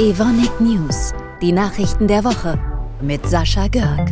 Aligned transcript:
Evonik 0.00 0.62
News, 0.62 1.12
die 1.42 1.52
Nachrichten 1.52 2.08
der 2.08 2.24
Woche 2.24 2.58
mit 3.02 3.26
Sascha 3.26 3.68
Görg. 3.68 4.10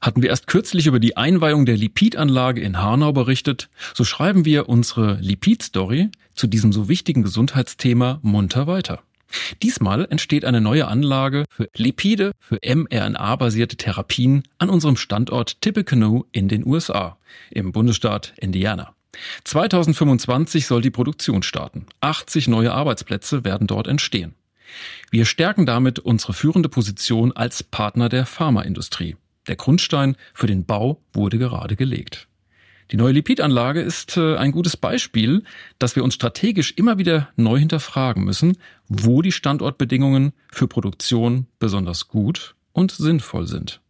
Hatten 0.00 0.20
wir 0.20 0.30
erst 0.30 0.48
kürzlich 0.48 0.88
über 0.88 0.98
die 0.98 1.16
Einweihung 1.16 1.64
der 1.64 1.76
Lipidanlage 1.76 2.60
in 2.60 2.82
Hanau 2.82 3.12
berichtet, 3.12 3.68
so 3.94 4.02
schreiben 4.02 4.44
wir 4.44 4.68
unsere 4.68 5.14
Lipid-Story 5.20 6.08
zu 6.34 6.48
diesem 6.48 6.72
so 6.72 6.88
wichtigen 6.88 7.22
Gesundheitsthema 7.22 8.18
munter 8.22 8.66
weiter. 8.66 9.00
Diesmal 9.62 10.08
entsteht 10.10 10.44
eine 10.44 10.60
neue 10.60 10.88
Anlage 10.88 11.44
für 11.50 11.68
Lipide, 11.76 12.32
für 12.40 12.58
mRNA-basierte 12.64 13.76
Therapien 13.76 14.42
an 14.58 14.70
unserem 14.70 14.96
Standort 14.96 15.60
Tippecanoe 15.60 16.24
in 16.32 16.48
den 16.48 16.66
USA, 16.66 17.16
im 17.52 17.70
Bundesstaat 17.70 18.34
Indiana. 18.38 18.92
2025 19.44 20.66
soll 20.66 20.82
die 20.82 20.90
Produktion 20.90 21.42
starten. 21.42 21.86
80 22.00 22.48
neue 22.48 22.72
Arbeitsplätze 22.72 23.44
werden 23.44 23.66
dort 23.66 23.86
entstehen. 23.86 24.34
Wir 25.10 25.24
stärken 25.24 25.66
damit 25.66 25.98
unsere 25.98 26.32
führende 26.32 26.68
Position 26.68 27.32
als 27.32 27.62
Partner 27.62 28.08
der 28.08 28.26
Pharmaindustrie. 28.26 29.16
Der 29.48 29.56
Grundstein 29.56 30.16
für 30.32 30.46
den 30.46 30.64
Bau 30.64 31.00
wurde 31.12 31.38
gerade 31.38 31.76
gelegt. 31.76 32.28
Die 32.92 32.96
neue 32.96 33.12
Lipidanlage 33.12 33.80
ist 33.80 34.16
äh, 34.16 34.36
ein 34.36 34.50
gutes 34.50 34.76
Beispiel, 34.76 35.44
dass 35.78 35.94
wir 35.94 36.02
uns 36.02 36.14
strategisch 36.14 36.72
immer 36.72 36.98
wieder 36.98 37.28
neu 37.36 37.58
hinterfragen 37.58 38.24
müssen, 38.24 38.58
wo 38.88 39.22
die 39.22 39.32
Standortbedingungen 39.32 40.32
für 40.50 40.66
Produktion 40.66 41.46
besonders 41.60 42.08
gut 42.08 42.56
und 42.72 42.90
sinnvoll 42.90 43.46
sind. 43.46 43.80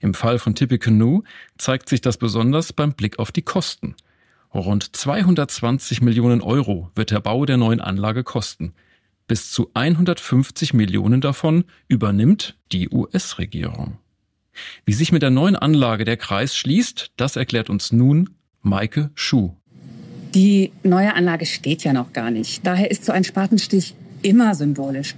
Im 0.00 0.14
Fall 0.14 0.38
von 0.38 0.54
Tippecanoe 0.54 1.22
zeigt 1.58 1.88
sich 1.88 2.00
das 2.00 2.16
besonders 2.16 2.72
beim 2.72 2.92
Blick 2.92 3.18
auf 3.18 3.32
die 3.32 3.42
Kosten. 3.42 3.96
Rund 4.54 4.94
220 4.94 6.00
Millionen 6.00 6.40
Euro 6.40 6.88
wird 6.94 7.10
der 7.10 7.18
Bau 7.18 7.44
der 7.44 7.56
neuen 7.56 7.80
Anlage 7.80 8.22
kosten. 8.22 8.72
Bis 9.26 9.50
zu 9.50 9.70
150 9.74 10.74
Millionen 10.74 11.20
davon 11.20 11.64
übernimmt 11.88 12.56
die 12.70 12.88
US-Regierung. 12.88 13.98
Wie 14.84 14.92
sich 14.92 15.10
mit 15.10 15.22
der 15.22 15.30
neuen 15.30 15.56
Anlage 15.56 16.04
der 16.04 16.16
Kreis 16.16 16.56
schließt, 16.56 17.10
das 17.16 17.34
erklärt 17.34 17.68
uns 17.68 17.90
nun 17.90 18.30
Maike 18.62 19.10
Schuh. 19.16 19.50
Die 20.34 20.70
neue 20.84 21.14
Anlage 21.14 21.46
steht 21.46 21.82
ja 21.82 21.92
noch 21.92 22.12
gar 22.12 22.30
nicht. 22.30 22.64
Daher 22.64 22.92
ist 22.92 23.04
so 23.04 23.10
ein 23.12 23.24
Spatenstich 23.24 23.94
immer 24.22 24.54
symbolisch. 24.54 25.16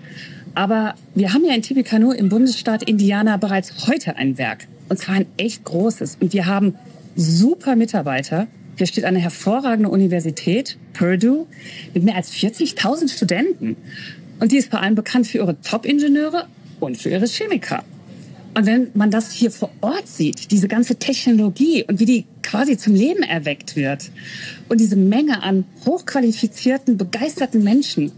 Aber 0.55 0.95
wir 1.15 1.35
haben 1.35 1.45
ja 1.45 1.55
in 1.55 1.61
Tippecanoe 1.61 2.17
im 2.17 2.31
Bundesstaat 2.31 2.83
Indiana 2.85 3.37
bereits 3.37 3.87
heute 3.87 4.17
ein 4.17 4.39
Werk. 4.39 4.67
Und 4.89 4.99
zwar 4.99 5.17
ein 5.17 5.27
echt 5.37 5.65
großes. 5.65 6.17
Und 6.21 6.33
wir 6.33 6.47
haben 6.47 6.75
super 7.17 7.77
Mitarbeiter, 7.77 8.47
hier 8.77 8.87
steht 8.87 9.05
eine 9.05 9.19
hervorragende 9.19 9.89
Universität, 9.89 10.77
Purdue, 10.93 11.47
mit 11.95 12.05
mehr 12.05 12.15
als 12.15 12.33
40.000 12.33 13.13
Studenten. 13.13 13.77
Und 14.39 14.53
die 14.53 14.59
ist 14.59 14.71
vor 14.71 14.81
allem 14.81 14.95
bekannt 14.95 15.27
für 15.27 15.39
ihre 15.39 15.61
Top-Ingenieure 15.63 16.47
und 16.79 16.99
für 16.99 17.09
ihre 17.09 17.27
Chemiker. 17.27 17.85
Und 18.55 18.67
wenn 18.67 18.89
man 18.95 19.11
das 19.11 19.33
hier 19.33 19.51
vor 19.51 19.71
Ort 19.81 20.09
sieht, 20.09 20.51
diese 20.51 20.69
ganze 20.69 20.97
Technologie 20.97 21.85
und 21.85 22.01
wie 22.01 22.07
die 22.07 22.25
quasi 22.43 22.77
zum 22.79 22.95
Leben 22.95 23.23
erweckt 23.23 23.77
wird 23.77 24.11
und 24.69 24.81
diese 24.81 24.97
Menge 24.97 25.43
an 25.43 25.65
hochqualifizierten, 25.85 26.97
begeisterten 26.97 27.63
Menschen, 27.63 28.13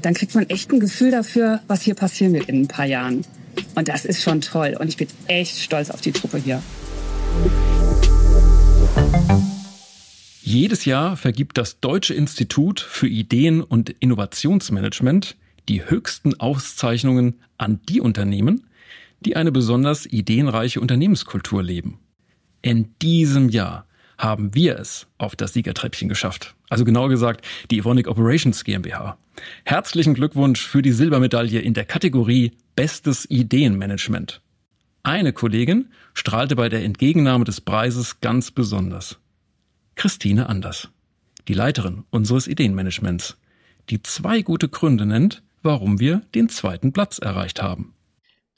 dann 0.00 0.14
kriegt 0.14 0.34
man 0.34 0.48
echt 0.48 0.70
ein 0.70 0.80
Gefühl 0.80 1.10
dafür, 1.10 1.60
was 1.66 1.82
hier 1.82 1.94
passieren 1.94 2.32
wird 2.32 2.48
in 2.48 2.62
ein 2.62 2.68
paar 2.68 2.86
Jahren. 2.86 3.26
Und 3.74 3.88
das 3.88 4.04
ist 4.04 4.22
schon 4.22 4.40
toll. 4.40 4.76
Und 4.78 4.88
ich 4.88 4.96
bin 4.96 5.08
echt 5.26 5.58
stolz 5.58 5.90
auf 5.90 6.00
die 6.00 6.12
Truppe 6.12 6.38
hier. 6.38 6.62
Jedes 10.46 10.84
Jahr 10.84 11.16
vergibt 11.16 11.56
das 11.56 11.80
Deutsche 11.80 12.12
Institut 12.12 12.78
für 12.78 13.08
Ideen- 13.08 13.62
und 13.62 13.88
Innovationsmanagement 13.88 15.38
die 15.70 15.88
höchsten 15.88 16.38
Auszeichnungen 16.38 17.40
an 17.56 17.80
die 17.88 18.02
Unternehmen, 18.02 18.66
die 19.20 19.36
eine 19.36 19.50
besonders 19.52 20.04
ideenreiche 20.04 20.82
Unternehmenskultur 20.82 21.62
leben. 21.62 21.98
In 22.60 22.94
diesem 23.00 23.48
Jahr 23.48 23.86
haben 24.18 24.54
wir 24.54 24.78
es 24.78 25.06
auf 25.16 25.34
das 25.34 25.54
Siegertreppchen 25.54 26.10
geschafft. 26.10 26.54
Also 26.68 26.84
genauer 26.84 27.08
gesagt, 27.08 27.46
die 27.70 27.78
Evonik 27.78 28.06
Operations 28.06 28.64
GmbH. 28.64 29.16
Herzlichen 29.64 30.12
Glückwunsch 30.12 30.60
für 30.60 30.82
die 30.82 30.92
Silbermedaille 30.92 31.60
in 31.60 31.72
der 31.72 31.86
Kategorie 31.86 32.52
Bestes 32.76 33.24
Ideenmanagement. 33.30 34.42
Eine 35.04 35.32
Kollegin 35.32 35.88
strahlte 36.12 36.54
bei 36.54 36.68
der 36.68 36.84
Entgegennahme 36.84 37.46
des 37.46 37.62
Preises 37.62 38.20
ganz 38.20 38.50
besonders. 38.50 39.18
Christine 39.96 40.48
Anders, 40.48 40.88
die 41.48 41.54
Leiterin 41.54 42.04
unseres 42.10 42.46
Ideenmanagements, 42.46 43.36
die 43.90 44.02
zwei 44.02 44.42
gute 44.42 44.68
Gründe 44.68 45.06
nennt, 45.06 45.42
warum 45.62 46.00
wir 46.00 46.22
den 46.34 46.48
zweiten 46.48 46.92
Platz 46.92 47.18
erreicht 47.18 47.62
haben. 47.62 47.94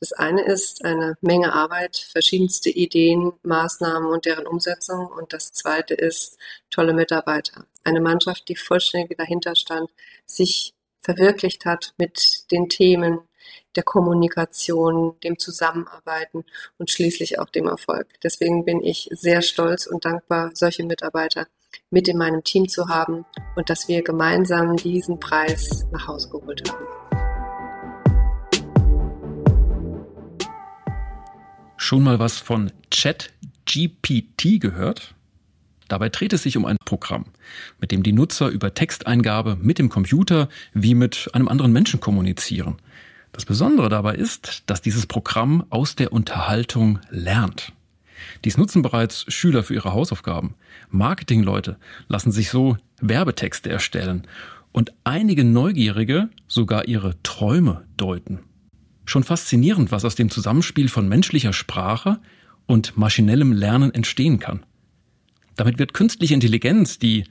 Das 0.00 0.12
eine 0.12 0.44
ist 0.44 0.84
eine 0.84 1.16
Menge 1.22 1.54
Arbeit, 1.54 1.96
verschiedenste 1.96 2.68
Ideen, 2.68 3.32
Maßnahmen 3.42 4.10
und 4.10 4.26
deren 4.26 4.46
Umsetzung. 4.46 5.06
Und 5.06 5.32
das 5.32 5.52
zweite 5.52 5.94
ist 5.94 6.36
tolle 6.70 6.92
Mitarbeiter. 6.92 7.66
Eine 7.82 8.00
Mannschaft, 8.00 8.48
die 8.48 8.56
vollständig 8.56 9.16
dahinter 9.16 9.56
stand, 9.56 9.88
sich 10.26 10.74
verwirklicht 11.00 11.64
hat 11.64 11.94
mit 11.96 12.50
den 12.50 12.68
Themen 12.68 13.20
der 13.74 13.82
Kommunikation, 13.82 15.18
dem 15.22 15.38
Zusammenarbeiten 15.38 16.44
und 16.78 16.90
schließlich 16.90 17.38
auch 17.38 17.50
dem 17.50 17.66
Erfolg. 17.66 18.08
Deswegen 18.22 18.64
bin 18.64 18.82
ich 18.82 19.08
sehr 19.12 19.42
stolz 19.42 19.86
und 19.86 20.04
dankbar, 20.04 20.50
solche 20.54 20.84
Mitarbeiter 20.84 21.46
mit 21.90 22.08
in 22.08 22.18
meinem 22.18 22.42
Team 22.42 22.68
zu 22.68 22.88
haben 22.88 23.24
und 23.54 23.70
dass 23.70 23.88
wir 23.88 24.02
gemeinsam 24.02 24.76
diesen 24.76 25.20
Preis 25.20 25.86
nach 25.92 26.08
Hause 26.08 26.30
geholt 26.30 26.70
haben. 26.70 26.86
Schon 31.76 32.02
mal 32.02 32.18
was 32.18 32.38
von 32.38 32.72
ChatGPT 32.90 34.60
gehört? 34.60 35.14
Dabei 35.88 36.08
dreht 36.08 36.32
es 36.32 36.42
sich 36.42 36.56
um 36.56 36.64
ein 36.64 36.78
Programm, 36.84 37.26
mit 37.80 37.92
dem 37.92 38.02
die 38.02 38.12
Nutzer 38.12 38.48
über 38.48 38.74
Texteingabe 38.74 39.56
mit 39.60 39.78
dem 39.78 39.88
Computer 39.88 40.48
wie 40.74 40.94
mit 40.94 41.30
einem 41.32 41.46
anderen 41.46 41.72
Menschen 41.72 42.00
kommunizieren. 42.00 42.76
Das 43.36 43.44
Besondere 43.44 43.90
dabei 43.90 44.14
ist, 44.14 44.62
dass 44.64 44.80
dieses 44.80 45.06
Programm 45.06 45.66
aus 45.68 45.94
der 45.94 46.10
Unterhaltung 46.10 47.00
lernt. 47.10 47.74
Dies 48.46 48.56
nutzen 48.56 48.80
bereits 48.80 49.26
Schüler 49.28 49.62
für 49.62 49.74
ihre 49.74 49.92
Hausaufgaben. 49.92 50.54
Marketingleute 50.88 51.76
lassen 52.08 52.32
sich 52.32 52.48
so 52.48 52.78
Werbetexte 53.02 53.68
erstellen 53.68 54.26
und 54.72 54.94
einige 55.04 55.44
Neugierige 55.44 56.30
sogar 56.48 56.88
ihre 56.88 57.22
Träume 57.22 57.84
deuten. 57.98 58.38
Schon 59.04 59.22
faszinierend, 59.22 59.92
was 59.92 60.06
aus 60.06 60.14
dem 60.14 60.30
Zusammenspiel 60.30 60.88
von 60.88 61.06
menschlicher 61.06 61.52
Sprache 61.52 62.18
und 62.64 62.96
maschinellem 62.96 63.52
Lernen 63.52 63.92
entstehen 63.92 64.38
kann. 64.38 64.64
Damit 65.56 65.78
wird 65.78 65.92
künstliche 65.92 66.32
Intelligenz, 66.32 66.98
die 66.98 67.24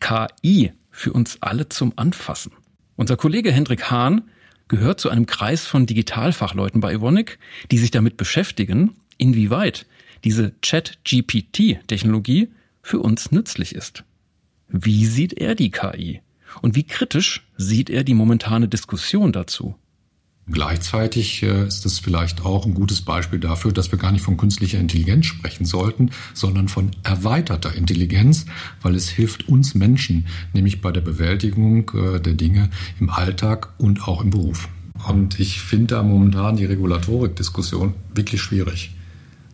KI, 0.00 0.72
für 0.90 1.12
uns 1.12 1.38
alle 1.40 1.68
zum 1.68 1.92
Anfassen. 1.94 2.50
Unser 2.96 3.16
Kollege 3.16 3.52
Hendrik 3.52 3.92
Hahn 3.92 4.22
gehört 4.68 5.00
zu 5.00 5.08
einem 5.10 5.26
Kreis 5.26 5.66
von 5.66 5.86
Digitalfachleuten 5.86 6.80
bei 6.80 6.92
Evonik, 6.92 7.38
die 7.70 7.78
sich 7.78 7.90
damit 7.90 8.16
beschäftigen, 8.16 8.96
inwieweit 9.18 9.86
diese 10.24 10.58
Chat-GPT-Technologie 10.60 12.48
für 12.82 13.00
uns 13.00 13.30
nützlich 13.30 13.74
ist. 13.74 14.04
Wie 14.68 15.06
sieht 15.06 15.34
er 15.34 15.54
die 15.54 15.70
KI? 15.70 16.20
Und 16.62 16.74
wie 16.74 16.84
kritisch 16.84 17.46
sieht 17.56 17.90
er 17.90 18.04
die 18.04 18.14
momentane 18.14 18.68
Diskussion 18.68 19.32
dazu? 19.32 19.76
Gleichzeitig 20.48 21.42
äh, 21.42 21.66
ist 21.66 21.84
es 21.86 21.98
vielleicht 21.98 22.44
auch 22.44 22.66
ein 22.66 22.74
gutes 22.74 23.00
Beispiel 23.00 23.40
dafür, 23.40 23.72
dass 23.72 23.90
wir 23.90 23.98
gar 23.98 24.12
nicht 24.12 24.22
von 24.22 24.36
künstlicher 24.36 24.78
Intelligenz 24.78 25.26
sprechen 25.26 25.64
sollten, 25.64 26.10
sondern 26.34 26.68
von 26.68 26.92
erweiterter 27.02 27.74
Intelligenz, 27.74 28.46
weil 28.80 28.94
es 28.94 29.08
hilft 29.08 29.48
uns 29.48 29.74
Menschen, 29.74 30.26
nämlich 30.52 30.80
bei 30.80 30.92
der 30.92 31.00
Bewältigung 31.00 31.90
äh, 31.94 32.20
der 32.20 32.34
Dinge 32.34 32.70
im 33.00 33.10
Alltag 33.10 33.74
und 33.78 34.06
auch 34.06 34.22
im 34.22 34.30
Beruf. 34.30 34.68
Und 35.08 35.40
ich 35.40 35.60
finde 35.60 35.96
da 35.96 36.02
momentan 36.04 36.56
die 36.56 36.64
Regulatorik-Diskussion 36.64 37.94
wirklich 38.14 38.40
schwierig. 38.40 38.94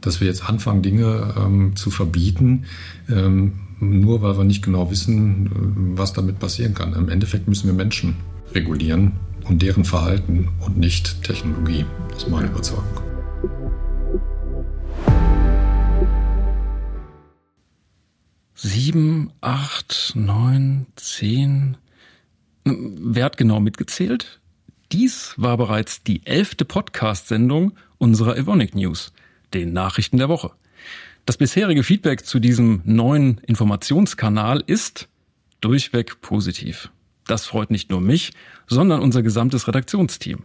Dass 0.02 0.20
wir 0.20 0.26
jetzt 0.26 0.46
anfangen, 0.46 0.82
Dinge 0.82 1.34
ähm, 1.38 1.75
zu 1.75 1.90
verbieten, 1.90 2.64
ähm, 3.08 3.55
nur 3.81 4.20
weil 4.20 4.37
wir 4.37 4.44
nicht 4.44 4.62
genau 4.62 4.90
wissen, 4.90 5.46
äh, 5.46 5.99
was 5.99 6.12
damit 6.12 6.38
passieren 6.38 6.75
kann. 6.75 6.93
Im 6.93 7.08
Endeffekt 7.08 7.49
müssen 7.49 7.66
wir 7.66 7.75
Menschen 7.75 8.16
regulieren 8.55 9.12
und 9.44 9.62
deren 9.62 9.84
Verhalten 9.84 10.48
und 10.60 10.78
nicht 10.78 11.22
Technologie. 11.22 11.84
Das 12.10 12.24
ist 12.24 12.28
meine 12.28 12.46
Überzeugung. 12.46 12.84
Sieben, 18.54 19.32
acht, 19.40 20.12
neun, 20.14 20.86
zehn. 20.94 21.76
Wer 22.64 23.24
hat 23.24 23.36
genau 23.36 23.58
mitgezählt? 23.58 24.40
Dies 24.92 25.34
war 25.36 25.56
bereits 25.56 26.04
die 26.04 26.24
elfte 26.24 26.64
Podcast-Sendung 26.64 27.72
unserer 27.98 28.36
Evonik 28.36 28.76
News, 28.76 29.12
den 29.52 29.72
Nachrichten 29.72 30.18
der 30.18 30.28
Woche. 30.28 30.52
Das 31.26 31.36
bisherige 31.36 31.82
Feedback 31.82 32.24
zu 32.24 32.38
diesem 32.38 32.82
neuen 32.84 33.38
Informationskanal 33.38 34.62
ist 34.64 35.08
durchweg 35.60 36.20
positiv. 36.20 36.91
Das 37.26 37.46
freut 37.46 37.70
nicht 37.70 37.90
nur 37.90 38.00
mich, 38.00 38.32
sondern 38.66 39.00
unser 39.00 39.22
gesamtes 39.22 39.69
Redaktionsteam. 39.69 40.44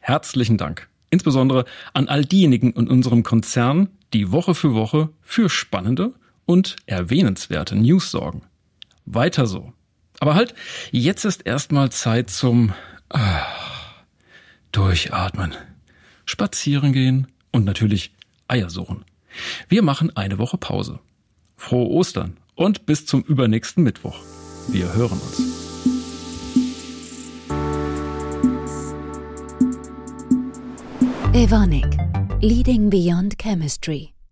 Herzlichen 0.00 0.58
Dank. 0.58 0.88
Insbesondere 1.10 1.64
an 1.92 2.08
all 2.08 2.24
diejenigen 2.24 2.72
in 2.72 2.88
unserem 2.88 3.22
Konzern, 3.22 3.88
die 4.12 4.32
Woche 4.32 4.54
für 4.54 4.74
Woche 4.74 5.10
für 5.20 5.48
spannende 5.48 6.12
und 6.44 6.76
erwähnenswerte 6.86 7.76
News 7.76 8.10
sorgen. 8.10 8.42
Weiter 9.06 9.46
so. 9.46 9.72
Aber 10.20 10.34
halt, 10.34 10.54
jetzt 10.90 11.24
ist 11.24 11.46
erstmal 11.46 11.90
Zeit 11.90 12.30
zum 12.30 12.72
ah, 13.10 13.42
Durchatmen, 14.72 15.52
Spazieren 16.24 16.92
gehen 16.92 17.26
und 17.50 17.64
natürlich 17.64 18.12
Eier 18.48 18.70
suchen. 18.70 19.04
Wir 19.68 19.82
machen 19.82 20.16
eine 20.16 20.38
Woche 20.38 20.58
Pause. 20.58 21.00
Frohe 21.56 21.88
Ostern 21.88 22.36
und 22.54 22.86
bis 22.86 23.06
zum 23.06 23.22
übernächsten 23.22 23.82
Mittwoch. 23.82 24.18
Wir 24.68 24.92
hören 24.94 25.20
uns. 25.20 25.63
Evonik, 31.34 31.98
Leading 32.42 32.90
Beyond 32.90 33.36
Chemistry. 33.38 34.13